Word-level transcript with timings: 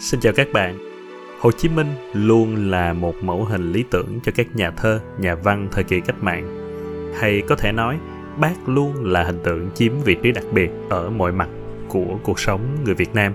Xin 0.00 0.20
chào 0.20 0.32
các 0.32 0.48
bạn. 0.52 0.78
Hồ 1.40 1.52
Chí 1.52 1.68
Minh 1.68 1.86
luôn 2.12 2.70
là 2.70 2.92
một 2.92 3.14
mẫu 3.22 3.44
hình 3.44 3.72
lý 3.72 3.84
tưởng 3.90 4.20
cho 4.22 4.32
các 4.36 4.56
nhà 4.56 4.70
thơ, 4.70 5.00
nhà 5.18 5.34
văn 5.34 5.68
thời 5.72 5.84
kỳ 5.84 6.00
cách 6.00 6.22
mạng. 6.22 6.48
Hay 7.20 7.42
có 7.48 7.56
thể 7.56 7.72
nói, 7.72 7.98
bác 8.36 8.68
luôn 8.68 9.04
là 9.04 9.24
hình 9.24 9.40
tượng 9.44 9.70
chiếm 9.74 9.92
vị 10.04 10.16
trí 10.22 10.32
đặc 10.32 10.44
biệt 10.52 10.70
ở 10.88 11.10
mọi 11.10 11.32
mặt 11.32 11.48
của 11.88 12.18
cuộc 12.22 12.40
sống 12.40 12.60
người 12.84 12.94
Việt 12.94 13.14
Nam. 13.14 13.32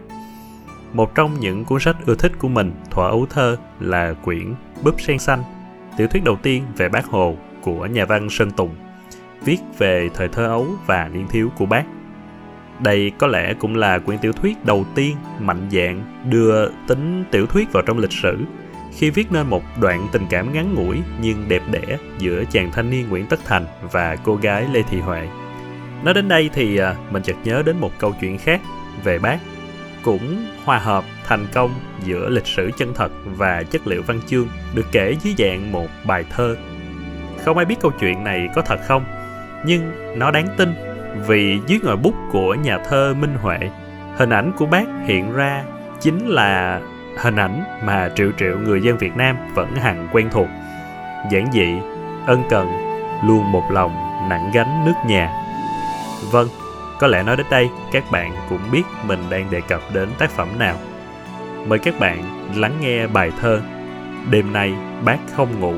Một 0.93 1.15
trong 1.15 1.39
những 1.39 1.65
cuốn 1.65 1.79
sách 1.79 1.95
ưa 2.05 2.15
thích 2.15 2.31
của 2.39 2.47
mình 2.47 2.71
thỏa 2.91 3.09
ấu 3.09 3.25
thơ 3.29 3.57
là 3.79 4.13
quyển 4.13 4.53
Búp 4.83 5.01
sen 5.01 5.19
xanh, 5.19 5.43
tiểu 5.97 6.07
thuyết 6.07 6.23
đầu 6.23 6.37
tiên 6.43 6.63
về 6.77 6.89
bác 6.89 7.05
Hồ 7.05 7.35
của 7.61 7.85
nhà 7.85 8.05
văn 8.05 8.29
Sơn 8.29 8.51
Tùng, 8.51 8.75
viết 9.45 9.57
về 9.77 10.09
thời 10.13 10.27
thơ 10.27 10.45
ấu 10.45 10.67
và 10.85 11.09
niên 11.13 11.27
thiếu 11.27 11.49
của 11.57 11.65
bác 11.65 11.83
đây 12.83 13.11
có 13.17 13.27
lẽ 13.27 13.53
cũng 13.53 13.75
là 13.75 13.99
quyển 13.99 14.19
tiểu 14.19 14.33
thuyết 14.33 14.65
đầu 14.65 14.85
tiên 14.95 15.15
mạnh 15.39 15.69
dạn 15.71 16.03
đưa 16.29 16.69
tính 16.87 17.23
tiểu 17.31 17.45
thuyết 17.45 17.71
vào 17.71 17.83
trong 17.83 17.97
lịch 17.97 18.11
sử 18.11 18.37
khi 18.97 19.09
viết 19.09 19.31
nên 19.31 19.47
một 19.47 19.63
đoạn 19.81 20.07
tình 20.11 20.23
cảm 20.29 20.53
ngắn 20.53 20.73
ngủi 20.73 21.01
nhưng 21.21 21.45
đẹp 21.47 21.61
đẽ 21.71 21.97
giữa 22.19 22.43
chàng 22.51 22.71
thanh 22.71 22.89
niên 22.89 23.09
Nguyễn 23.09 23.25
Tất 23.25 23.39
Thành 23.45 23.65
và 23.91 24.15
cô 24.15 24.35
gái 24.35 24.67
Lê 24.73 24.81
Thị 24.89 24.99
Huệ. 24.99 25.27
Nói 26.03 26.13
đến 26.13 26.27
đây 26.27 26.49
thì 26.53 26.77
à, 26.77 26.95
mình 27.11 27.23
chợt 27.23 27.35
nhớ 27.43 27.63
đến 27.65 27.77
một 27.79 27.91
câu 27.99 28.15
chuyện 28.21 28.37
khác 28.37 28.61
về 29.03 29.19
bác 29.19 29.39
cũng 30.03 30.45
hòa 30.63 30.79
hợp 30.79 31.03
thành 31.27 31.47
công 31.53 31.71
giữa 32.05 32.29
lịch 32.29 32.47
sử 32.47 32.71
chân 32.77 32.93
thật 32.93 33.11
và 33.25 33.63
chất 33.63 33.87
liệu 33.87 34.01
văn 34.01 34.19
chương 34.27 34.47
được 34.73 34.85
kể 34.91 35.15
dưới 35.23 35.33
dạng 35.37 35.71
một 35.71 35.87
bài 36.05 36.25
thơ. 36.29 36.55
Không 37.45 37.57
ai 37.57 37.65
biết 37.65 37.75
câu 37.81 37.91
chuyện 37.99 38.23
này 38.23 38.49
có 38.55 38.61
thật 38.61 38.79
không, 38.87 39.05
nhưng 39.65 39.91
nó 40.19 40.31
đáng 40.31 40.47
tin 40.57 40.92
vì 41.27 41.59
dưới 41.67 41.79
ngòi 41.83 41.97
bút 41.97 42.15
của 42.31 42.53
nhà 42.53 42.77
thơ 42.77 43.13
Minh 43.19 43.35
Huệ, 43.41 43.57
hình 44.17 44.29
ảnh 44.29 44.51
của 44.57 44.65
bác 44.65 44.85
hiện 45.05 45.33
ra 45.33 45.63
chính 46.01 46.27
là 46.27 46.81
hình 47.17 47.35
ảnh 47.35 47.63
mà 47.83 48.09
triệu 48.15 48.31
triệu 48.37 48.59
người 48.59 48.81
dân 48.81 48.97
Việt 48.97 49.15
Nam 49.17 49.37
vẫn 49.55 49.75
hằng 49.75 50.07
quen 50.11 50.29
thuộc. 50.31 50.47
Giản 51.31 51.51
dị, 51.53 51.67
ân 52.25 52.43
cần, 52.49 52.67
luôn 53.23 53.51
một 53.51 53.63
lòng 53.71 53.91
nặng 54.29 54.51
gánh 54.53 54.85
nước 54.85 54.93
nhà. 55.07 55.31
Vâng, 56.31 56.47
có 56.99 57.07
lẽ 57.07 57.23
nói 57.23 57.37
đến 57.37 57.45
đây 57.51 57.69
các 57.91 58.03
bạn 58.11 58.35
cũng 58.49 58.71
biết 58.71 58.83
mình 59.07 59.19
đang 59.29 59.51
đề 59.51 59.61
cập 59.61 59.81
đến 59.93 60.09
tác 60.19 60.31
phẩm 60.31 60.59
nào. 60.59 60.75
Mời 61.67 61.79
các 61.79 61.99
bạn 61.99 62.23
lắng 62.55 62.73
nghe 62.81 63.07
bài 63.07 63.31
thơ 63.41 63.61
Đêm 64.29 64.53
nay 64.53 64.73
bác 65.05 65.17
không 65.35 65.59
ngủ, 65.59 65.73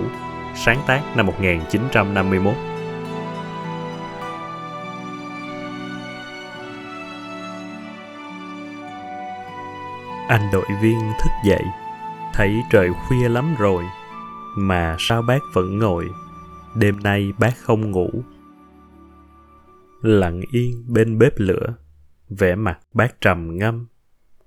sáng 0.56 0.78
tác 0.88 1.02
năm 1.16 1.26
1951. 1.26 2.54
Anh 10.28 10.52
đội 10.52 10.66
viên 10.82 11.00
thức 11.20 11.32
dậy, 11.46 11.64
thấy 12.34 12.64
trời 12.70 12.90
khuya 12.94 13.30
lắm 13.30 13.56
rồi, 13.60 13.84
mà 14.58 14.96
sao 15.00 15.22
bác 15.22 15.40
vẫn 15.54 15.78
ngồi, 15.78 16.10
đêm 16.76 17.00
nay 17.00 17.34
bác 17.40 17.58
không 17.58 17.92
ngủ. 17.92 18.10
Lặng 20.02 20.42
yên 20.52 20.86
bên 20.88 21.18
bếp 21.18 21.34
lửa, 21.38 21.76
vẻ 22.30 22.56
mặt 22.56 22.80
bác 22.94 23.22
trầm 23.22 23.58
ngâm, 23.58 23.88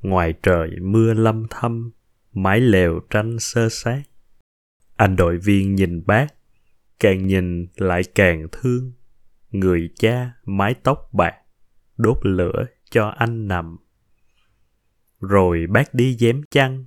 ngoài 0.03 0.35
trời 0.43 0.71
mưa 0.83 1.15
lâm 1.15 1.47
thâm, 1.51 1.91
mái 2.33 2.61
lều 2.61 3.01
tranh 3.11 3.39
sơ 3.39 3.69
sát. 3.69 4.03
Anh 4.97 5.17
đội 5.17 5.37
viên 5.37 5.75
nhìn 5.75 6.03
bác, 6.07 6.27
càng 7.01 7.27
nhìn 7.27 7.67
lại 7.77 8.03
càng 8.15 8.47
thương, 8.53 8.93
người 9.51 9.91
cha 9.99 10.33
mái 10.45 10.75
tóc 10.75 11.09
bạc, 11.13 11.35
đốt 11.97 12.19
lửa 12.23 12.65
cho 12.91 13.09
anh 13.09 13.49
nằm 13.49 13.77
rồi 15.21 15.67
bác 15.71 15.95
đi 15.95 16.17
dém 16.17 16.43
chăn, 16.51 16.85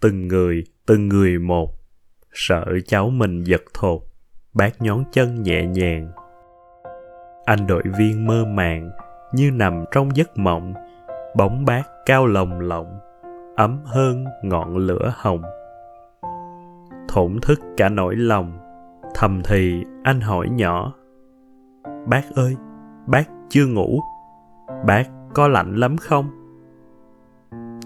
từng 0.00 0.28
người, 0.28 0.64
từng 0.86 1.08
người 1.08 1.38
một. 1.38 1.70
Sợ 2.32 2.64
cháu 2.86 3.10
mình 3.10 3.44
giật 3.44 3.62
thột, 3.74 4.00
bác 4.54 4.82
nhón 4.82 5.04
chân 5.12 5.42
nhẹ 5.42 5.66
nhàng. 5.66 6.10
Anh 7.44 7.66
đội 7.66 7.82
viên 7.98 8.26
mơ 8.26 8.44
màng, 8.44 8.90
như 9.32 9.50
nằm 9.50 9.84
trong 9.92 10.16
giấc 10.16 10.38
mộng, 10.38 10.74
bóng 11.36 11.64
bác 11.64 11.82
cao 12.06 12.26
lồng 12.26 12.60
lộng, 12.60 12.98
ấm 13.56 13.80
hơn 13.84 14.24
ngọn 14.42 14.76
lửa 14.76 15.12
hồng. 15.16 15.42
Thổn 17.08 17.38
thức 17.42 17.60
cả 17.76 17.88
nỗi 17.88 18.16
lòng, 18.16 18.58
thầm 19.14 19.42
thì 19.44 19.84
anh 20.02 20.20
hỏi 20.20 20.48
nhỏ. 20.50 20.94
Bác 22.06 22.22
ơi, 22.34 22.56
bác 23.06 23.24
chưa 23.48 23.66
ngủ, 23.66 24.00
bác 24.86 25.04
có 25.34 25.48
lạnh 25.48 25.76
lắm 25.76 25.96
không? 25.96 26.43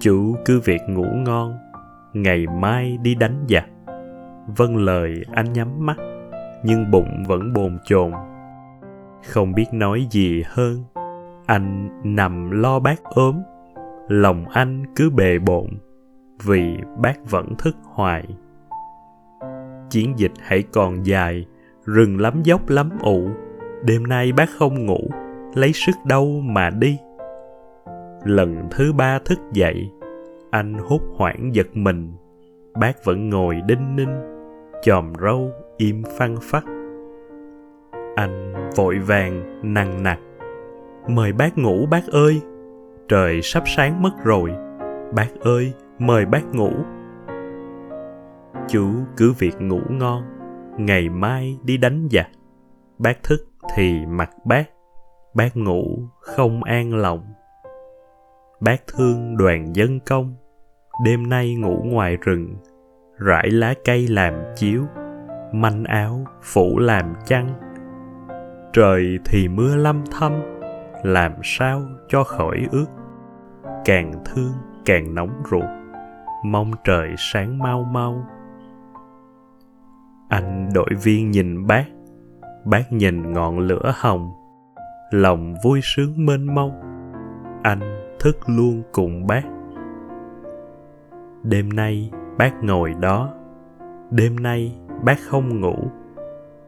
Chủ 0.09 0.37
cứ 0.45 0.61
việc 0.61 0.83
ngủ 0.89 1.05
ngon, 1.05 1.59
ngày 2.13 2.47
mai 2.61 2.99
đi 3.03 3.15
đánh 3.15 3.45
giặc. 3.49 3.67
Vâng 4.57 4.77
lời 4.77 5.15
anh 5.33 5.53
nhắm 5.53 5.87
mắt, 5.87 5.97
nhưng 6.65 6.91
bụng 6.91 7.25
vẫn 7.27 7.53
bồn 7.53 7.79
chồn. 7.85 8.13
Không 9.27 9.55
biết 9.55 9.67
nói 9.73 10.07
gì 10.11 10.43
hơn, 10.47 10.85
anh 11.47 11.89
nằm 12.05 12.51
lo 12.51 12.79
bác 12.79 13.05
ốm. 13.05 13.43
Lòng 14.09 14.45
anh 14.49 14.85
cứ 14.97 15.11
bề 15.11 15.39
bộn, 15.39 15.67
vì 16.45 16.77
bác 16.99 17.31
vẫn 17.31 17.55
thức 17.59 17.77
hoài. 17.85 18.25
Chiến 19.91 20.15
dịch 20.17 20.33
hãy 20.41 20.63
còn 20.73 21.07
dài, 21.07 21.47
rừng 21.85 22.21
lắm 22.21 22.43
dốc 22.43 22.69
lắm 22.69 22.91
ụ. 23.01 23.29
Đêm 23.85 24.07
nay 24.07 24.33
bác 24.33 24.51
không 24.59 24.87
ngủ, 24.87 25.11
lấy 25.55 25.73
sức 25.73 25.95
đâu 26.05 26.41
mà 26.45 26.71
đi. 26.71 26.99
Lần 28.25 28.69
thứ 28.71 28.93
ba 28.93 29.19
thức 29.25 29.39
dậy 29.53 29.91
anh 30.51 30.75
hốt 30.75 31.01
hoảng 31.17 31.55
giật 31.55 31.67
mình. 31.75 32.13
Bác 32.81 33.05
vẫn 33.05 33.29
ngồi 33.29 33.61
đinh 33.67 33.97
ninh, 33.97 34.21
chòm 34.83 35.13
râu, 35.23 35.51
im 35.77 36.03
phăng 36.19 36.37
phắc. 36.43 36.65
Anh 38.17 38.71
vội 38.77 38.99
vàng 38.99 39.61
nằng 39.75 40.03
nặc. 40.03 40.19
Mời 41.09 41.33
bác 41.33 41.59
ngủ, 41.59 41.87
bác 41.91 42.07
ơi. 42.07 42.41
Trời 43.09 43.43
sắp 43.43 43.63
sáng 43.67 44.03
mất 44.03 44.11
rồi. 44.25 44.51
Bác 45.15 45.29
ơi, 45.41 45.73
mời 45.99 46.27
bác 46.27 46.55
ngủ. 46.55 46.71
Chú, 48.69 48.87
cứ 49.17 49.33
việc 49.39 49.61
ngủ 49.61 49.81
ngon, 49.89 50.23
ngày 50.79 51.09
mai 51.09 51.59
đi 51.63 51.77
đánh 51.77 52.09
giặc. 52.11 52.29
Bác 52.99 53.23
thức 53.23 53.41
thì 53.77 54.07
mặc 54.07 54.31
bác. 54.45 54.65
Bác 55.35 55.57
ngủ 55.57 56.09
không 56.21 56.63
an 56.65 56.95
lòng 56.95 57.21
bác 58.61 58.87
thương 58.87 59.37
đoàn 59.37 59.77
dân 59.77 60.01
công. 60.01 60.35
Đêm 61.05 61.29
nay 61.29 61.55
ngủ 61.55 61.83
ngoài 61.85 62.17
rừng, 62.17 62.57
rải 63.19 63.51
lá 63.51 63.75
cây 63.85 64.09
làm 64.09 64.35
chiếu, 64.57 64.85
manh 65.53 65.85
áo 65.85 66.25
phủ 66.43 66.79
làm 66.79 67.15
chăn. 67.27 67.49
Trời 68.73 69.19
thì 69.25 69.49
mưa 69.49 69.77
lâm 69.77 70.05
thâm, 70.19 70.33
làm 71.03 71.33
sao 71.43 71.83
cho 72.09 72.25
khỏi 72.25 72.67
ướt. 72.71 72.87
Càng 73.85 74.13
thương 74.25 74.53
càng 74.85 75.15
nóng 75.15 75.43
ruột, 75.51 75.65
mong 76.45 76.71
trời 76.85 77.15
sáng 77.19 77.59
mau 77.59 77.83
mau. 77.83 78.27
Anh 80.29 80.69
đội 80.75 80.91
viên 81.03 81.31
nhìn 81.31 81.67
bác 81.67 81.85
bác 82.65 82.93
nhìn 82.93 83.33
ngọn 83.33 83.59
lửa 83.59 83.93
hồng, 83.97 84.31
lòng 85.11 85.55
vui 85.65 85.81
sướng 85.83 86.27
mênh 86.27 86.55
mông. 86.55 86.81
Anh 87.63 87.98
thức 88.21 88.37
luôn 88.47 88.83
cùng 88.93 89.27
bác. 89.27 89.43
Đêm 91.43 91.69
nay 91.69 92.11
bác 92.39 92.65
ngồi 92.65 92.95
đó. 93.01 93.35
Đêm 94.11 94.37
nay 94.37 94.79
bác 95.05 95.19
không 95.29 95.61
ngủ. 95.61 95.77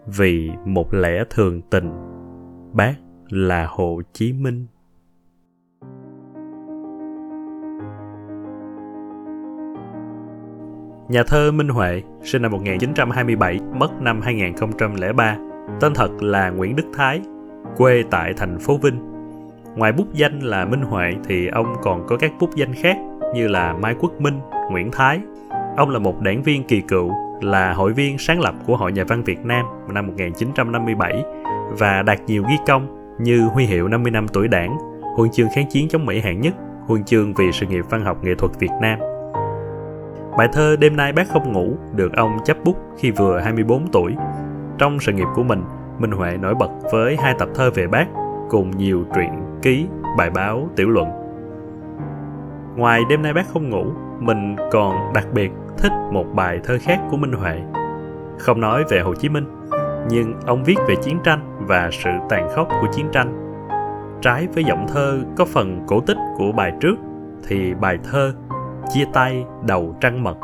Vì 0.06 0.50
một 0.64 0.94
lẽ 0.94 1.24
thường 1.30 1.60
tình 1.70 1.92
bác 2.72 2.94
là 3.28 3.66
hồ 3.70 4.00
chí 4.12 4.32
minh. 4.32 4.66
Nhà 11.08 11.22
thơ 11.26 11.52
Minh 11.52 11.68
Huệ, 11.68 12.02
sinh 12.22 12.42
năm 12.42 12.52
1927, 12.52 13.58
mất 13.74 14.00
năm 14.00 14.20
2003, 14.20 15.36
tên 15.80 15.94
thật 15.94 16.22
là 16.22 16.50
Nguyễn 16.50 16.76
Đức 16.76 16.86
Thái, 16.94 17.20
quê 17.76 18.04
tại 18.10 18.32
thành 18.36 18.58
phố 18.58 18.76
Vinh, 18.76 19.00
Ngoài 19.76 19.92
bút 19.92 20.06
danh 20.12 20.40
là 20.40 20.64
Minh 20.64 20.82
Huệ 20.82 21.14
thì 21.28 21.46
ông 21.46 21.74
còn 21.82 22.06
có 22.06 22.16
các 22.16 22.32
bút 22.40 22.50
danh 22.54 22.74
khác 22.74 22.96
như 23.34 23.48
là 23.48 23.72
Mai 23.72 23.94
Quốc 24.00 24.20
Minh, 24.20 24.40
Nguyễn 24.70 24.90
Thái. 24.90 25.20
Ông 25.76 25.90
là 25.90 25.98
một 25.98 26.20
đảng 26.20 26.42
viên 26.42 26.64
kỳ 26.64 26.80
cựu, 26.80 27.12
là 27.40 27.72
hội 27.72 27.92
viên 27.92 28.18
sáng 28.18 28.40
lập 28.40 28.54
của 28.66 28.76
Hội 28.76 28.92
Nhà 28.92 29.04
văn 29.04 29.24
Việt 29.24 29.44
Nam 29.44 29.66
năm 29.88 30.06
1957 30.06 31.24
và 31.70 32.02
đạt 32.02 32.20
nhiều 32.26 32.44
ghi 32.48 32.56
công 32.66 33.16
như 33.20 33.42
huy 33.42 33.64
hiệu 33.64 33.88
50 33.88 34.10
năm 34.10 34.28
tuổi 34.28 34.48
đảng, 34.48 34.76
huân 35.16 35.30
chương 35.30 35.48
kháng 35.54 35.66
chiến 35.70 35.88
chống 35.88 36.06
Mỹ 36.06 36.20
hạng 36.20 36.40
nhất, 36.40 36.54
huân 36.86 37.04
chương 37.04 37.34
vì 37.34 37.52
sự 37.52 37.66
nghiệp 37.66 37.84
văn 37.90 38.04
học 38.04 38.24
nghệ 38.24 38.34
thuật 38.34 38.52
Việt 38.58 38.72
Nam. 38.80 38.98
Bài 40.38 40.48
thơ 40.52 40.76
Đêm 40.76 40.96
nay 40.96 41.12
bác 41.12 41.28
không 41.28 41.52
ngủ 41.52 41.76
được 41.94 42.12
ông 42.16 42.38
chấp 42.44 42.56
bút 42.64 42.76
khi 42.98 43.10
vừa 43.10 43.38
24 43.38 43.86
tuổi. 43.92 44.14
Trong 44.78 45.00
sự 45.00 45.12
nghiệp 45.12 45.28
của 45.34 45.42
mình, 45.42 45.62
Minh 45.98 46.10
Huệ 46.10 46.36
nổi 46.36 46.54
bật 46.54 46.70
với 46.92 47.16
hai 47.16 47.34
tập 47.38 47.48
thơ 47.54 47.70
về 47.70 47.86
bác 47.86 48.06
cùng 48.50 48.70
nhiều 48.76 49.04
truyện 49.14 49.30
ký, 49.62 49.86
bài 50.18 50.30
báo, 50.30 50.68
tiểu 50.76 50.88
luận. 50.88 51.08
Ngoài 52.76 53.02
đêm 53.08 53.22
nay 53.22 53.32
bác 53.32 53.48
không 53.52 53.70
ngủ, 53.70 53.84
mình 54.18 54.56
còn 54.72 55.12
đặc 55.14 55.26
biệt 55.34 55.50
thích 55.78 55.92
một 56.12 56.24
bài 56.34 56.60
thơ 56.64 56.78
khác 56.80 57.00
của 57.10 57.16
Minh 57.16 57.32
Huệ. 57.32 57.60
Không 58.38 58.60
nói 58.60 58.84
về 58.88 59.00
Hồ 59.00 59.14
Chí 59.14 59.28
Minh, 59.28 59.44
nhưng 60.10 60.40
ông 60.46 60.64
viết 60.64 60.76
về 60.88 60.94
chiến 61.02 61.18
tranh 61.24 61.56
và 61.66 61.90
sự 61.92 62.10
tàn 62.28 62.48
khốc 62.54 62.68
của 62.68 62.88
chiến 62.92 63.06
tranh. 63.12 63.36
Trái 64.22 64.48
với 64.54 64.64
giọng 64.64 64.86
thơ 64.88 65.20
có 65.36 65.44
phần 65.44 65.80
cổ 65.86 66.00
tích 66.00 66.18
của 66.38 66.52
bài 66.52 66.72
trước, 66.80 66.94
thì 67.48 67.74
bài 67.74 67.98
thơ 68.10 68.32
Chia 68.88 69.04
tay 69.12 69.44
đầu 69.66 69.96
trăng 70.00 70.22
mật 70.22 70.36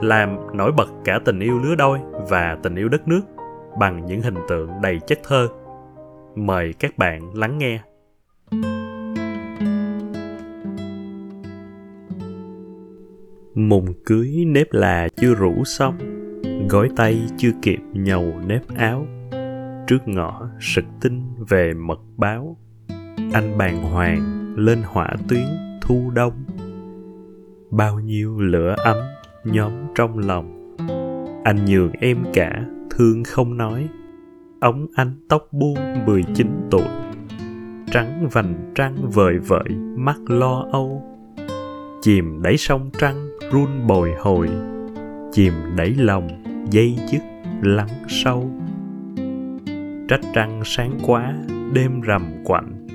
làm 0.00 0.56
nổi 0.56 0.72
bật 0.72 0.88
cả 1.04 1.18
tình 1.24 1.40
yêu 1.40 1.58
lứa 1.58 1.74
đôi 1.74 2.00
và 2.28 2.56
tình 2.62 2.74
yêu 2.74 2.88
đất 2.88 3.08
nước 3.08 3.20
bằng 3.78 4.06
những 4.06 4.22
hình 4.22 4.34
tượng 4.48 4.70
đầy 4.82 5.00
chất 5.06 5.18
thơ. 5.28 5.48
Mời 6.46 6.72
các 6.78 6.98
bạn 6.98 7.34
lắng 7.34 7.58
nghe. 7.58 7.80
Mùng 13.54 13.86
cưới 14.06 14.44
nếp 14.46 14.72
là 14.72 15.08
chưa 15.16 15.34
rủ 15.34 15.64
xong, 15.64 15.98
Gói 16.68 16.88
tay 16.96 17.20
chưa 17.36 17.50
kịp 17.62 17.78
nhầu 17.92 18.34
nếp 18.46 18.62
áo. 18.76 19.06
Trước 19.86 19.98
ngõ 20.06 20.48
sực 20.60 20.84
tin 21.00 21.22
về 21.48 21.74
mật 21.74 22.00
báo, 22.16 22.56
Anh 23.32 23.58
bàng 23.58 23.82
hoàng 23.82 24.54
lên 24.56 24.78
hỏa 24.84 25.16
tuyến 25.28 25.46
thu 25.82 26.10
đông. 26.14 26.44
Bao 27.70 28.00
nhiêu 28.00 28.40
lửa 28.40 28.74
ấm 28.78 28.96
nhóm 29.44 29.72
trong 29.94 30.18
lòng, 30.18 30.76
Anh 31.44 31.64
nhường 31.64 31.92
em 32.00 32.18
cả, 32.34 32.64
thương 32.90 33.24
không 33.24 33.56
nói. 33.56 33.88
Ống 34.60 34.86
anh 34.94 35.12
tóc 35.28 35.48
buông 35.52 36.04
19 36.06 36.46
tuổi. 36.70 36.88
Trắng 37.90 38.28
vành 38.32 38.72
trăng 38.74 38.96
vời 39.12 39.38
vợi, 39.38 39.68
mắt 39.96 40.16
lo 40.26 40.66
âu. 40.72 41.02
Chìm 42.02 42.42
đẩy 42.42 42.56
sông 42.56 42.90
trăng 42.98 43.28
run 43.52 43.86
bồi 43.86 44.10
hồi. 44.18 44.48
Chìm 45.32 45.52
đẩy 45.76 45.94
lòng 45.94 46.28
dây 46.70 46.96
dứt 47.06 47.22
lắng 47.62 47.88
sâu. 48.08 48.50
Trách 50.08 50.20
trăng 50.34 50.60
sáng 50.64 50.98
quá, 51.06 51.34
đêm 51.72 52.00
rằm 52.00 52.22
quạnh. 52.44 52.86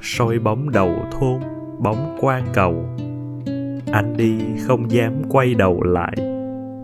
Soi 0.00 0.38
bóng 0.38 0.70
đầu 0.70 0.94
thôn, 1.12 1.40
bóng 1.78 2.16
qua 2.20 2.42
cầu. 2.54 2.96
Anh 3.92 4.14
đi 4.16 4.38
không 4.66 4.90
dám 4.90 5.12
quay 5.28 5.54
đầu 5.54 5.82
lại. 5.82 6.14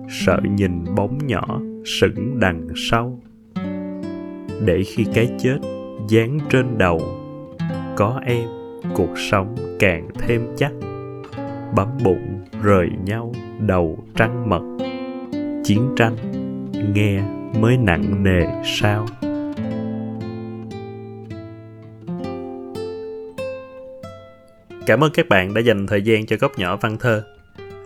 Sợ 0.08 0.40
nhìn 0.56 0.84
bóng 0.96 1.18
nhỏ 1.26 1.60
sững 1.84 2.40
đằng 2.40 2.68
sau 2.76 3.20
để 4.64 4.82
khi 4.82 5.06
cái 5.14 5.28
chết 5.38 5.58
dán 6.08 6.38
trên 6.50 6.78
đầu 6.78 7.00
có 7.96 8.20
em 8.26 8.48
cuộc 8.94 9.18
sống 9.30 9.54
càng 9.78 10.08
thêm 10.18 10.46
chắc. 10.56 10.72
Bấm 11.76 11.88
bụng 12.04 12.40
rời 12.62 12.88
nhau 13.04 13.32
đầu 13.58 13.98
trăng 14.16 14.48
mật. 14.48 14.62
Chiến 15.64 15.88
tranh 15.96 16.16
nghe 16.94 17.22
mới 17.60 17.76
nặng 17.76 18.22
nề 18.22 18.46
sao? 18.64 19.06
Cảm 24.86 25.04
ơn 25.04 25.10
các 25.14 25.28
bạn 25.28 25.54
đã 25.54 25.60
dành 25.60 25.86
thời 25.86 26.02
gian 26.02 26.26
cho 26.26 26.36
góc 26.40 26.58
nhỏ 26.58 26.76
văn 26.76 26.96
thơ. 27.00 27.24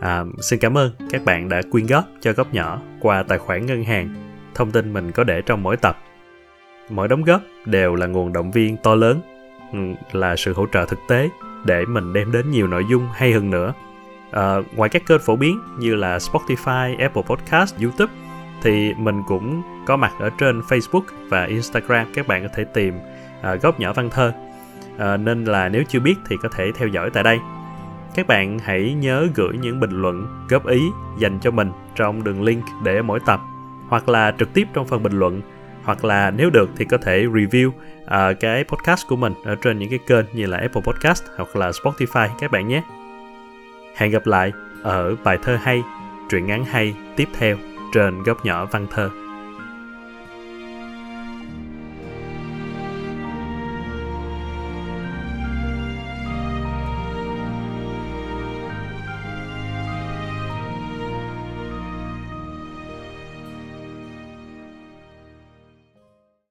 À, 0.01 0.25
xin 0.41 0.59
cảm 0.59 0.79
ơn 0.79 0.93
các 1.11 1.25
bạn 1.25 1.49
đã 1.49 1.63
quyên 1.71 1.87
góp 1.87 2.05
cho 2.21 2.33
góc 2.33 2.55
nhỏ 2.55 2.83
qua 3.01 3.23
tài 3.23 3.39
khoản 3.39 3.67
ngân 3.67 3.85
hàng. 3.85 4.15
Thông 4.55 4.71
tin 4.71 4.93
mình 4.93 5.13
có 5.13 5.25
để 5.25 5.43
trong 5.47 5.63
mỗi 5.63 5.77
tập 5.77 5.99
mỗi 6.89 7.09
đóng 7.09 7.25
góp 7.25 7.41
đều 7.65 7.95
là 7.95 8.07
nguồn 8.07 8.33
động 8.33 8.51
viên 8.51 8.77
to 8.77 8.95
lớn 8.95 9.21
ừ, 9.73 9.79
là 10.13 10.37
sự 10.37 10.53
hỗ 10.53 10.67
trợ 10.73 10.85
thực 10.85 10.99
tế 11.09 11.29
để 11.65 11.85
mình 11.85 12.13
đem 12.13 12.33
đến 12.33 12.51
nhiều 12.51 12.67
nội 12.67 12.85
dung 12.91 13.09
hay 13.15 13.33
hơn 13.33 13.51
nữa. 13.51 13.73
À, 14.31 14.57
ngoài 14.77 14.91
các 14.91 15.03
kênh 15.07 15.21
phổ 15.21 15.37
biến 15.37 15.61
như 15.79 15.95
là 15.95 16.19
Spotify, 16.19 16.99
Apple 16.99 17.23
Podcast, 17.23 17.75
YouTube 17.81 18.13
thì 18.63 18.95
mình 18.95 19.23
cũng 19.29 19.63
có 19.87 19.97
mặt 19.97 20.13
ở 20.21 20.31
trên 20.39 20.61
Facebook 20.61 21.03
và 21.29 21.45
Instagram 21.45 22.07
các 22.15 22.27
bạn 22.27 22.43
có 22.43 22.49
thể 22.55 22.65
tìm 22.65 22.95
à, 23.43 23.55
góc 23.55 23.81
nhỏ 23.81 23.93
văn 23.93 24.11
thơ. 24.11 24.33
À, 24.99 25.17
nên 25.17 25.45
là 25.45 25.69
nếu 25.69 25.83
chưa 25.89 26.01
biết 26.01 26.15
thì 26.29 26.37
có 26.43 26.49
thể 26.49 26.73
theo 26.79 26.89
dõi 26.89 27.11
tại 27.11 27.23
đây. 27.23 27.39
Các 28.15 28.27
bạn 28.27 28.59
hãy 28.59 28.95
nhớ 28.95 29.29
gửi 29.35 29.59
những 29.61 29.81
bình 29.81 30.03
luận 30.03 30.27
góp 30.49 30.67
ý 30.67 30.81
dành 31.19 31.39
cho 31.41 31.51
mình 31.51 31.73
trong 31.95 32.25
đường 32.25 32.43
link 32.43 32.65
để 32.85 33.03
mỗi 33.03 33.21
tập 33.27 33.41
hoặc 33.89 34.09
là 34.09 34.35
trực 34.39 34.55
tiếp 34.55 34.69
trong 34.73 34.87
phần 34.87 35.03
bình 35.03 35.19
luận 35.19 35.41
hoặc 35.85 36.05
là 36.05 36.31
nếu 36.31 36.51
được 36.51 36.71
thì 36.77 36.85
có 36.85 36.99
thể 36.99 37.27
review 37.27 37.69
uh, 37.69 38.41
cái 38.41 38.65
podcast 38.65 39.07
của 39.09 39.17
mình 39.17 39.35
ở 39.45 39.55
trên 39.55 39.79
những 39.79 39.91
cái 39.91 39.99
kênh 40.07 40.25
như 40.33 40.47
là 40.47 40.59
Apple 40.59 40.83
Podcast 40.83 41.25
hoặc 41.37 41.57
là 41.57 41.71
Spotify 41.71 42.29
các 42.41 42.51
bạn 42.51 42.69
nhé. 42.69 42.83
Hẹn 43.97 44.11
gặp 44.11 44.27
lại 44.27 44.53
ở 44.83 45.17
bài 45.25 45.39
thơ 45.43 45.59
hay, 45.63 45.83
truyện 46.31 46.47
ngắn 46.47 46.65
hay 46.65 46.95
tiếp 47.17 47.29
theo 47.39 47.57
trên 47.95 48.23
góc 48.23 48.45
nhỏ 48.45 48.67
văn 48.67 48.87
thơ. 48.91 49.11